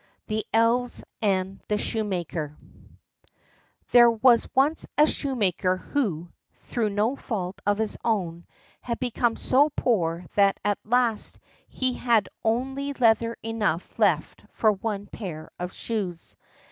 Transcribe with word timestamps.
The 0.25 0.43
Elves 0.51 1.03
and 1.21 1.61
the 1.67 1.77
Shoemaker 1.77 2.57
There 3.91 4.09
was 4.09 4.49
once 4.55 4.87
a 4.97 5.05
shoemaker 5.05 5.77
who, 5.77 6.31
through 6.55 6.89
no 6.89 7.15
fault 7.15 7.61
of 7.67 7.77
his 7.77 7.99
own, 8.03 8.47
had 8.81 8.99
become 8.99 9.35
so 9.35 9.69
poor 9.69 10.25
that 10.33 10.59
at 10.65 10.79
last 10.83 11.37
he 11.67 11.93
had 11.93 12.29
only 12.43 12.93
leather 12.93 13.37
enough 13.43 13.99
left 13.99 14.43
for 14.53 14.71
one 14.71 15.05
pair 15.05 15.51
of 15.59 15.71
shoes. 15.71 16.35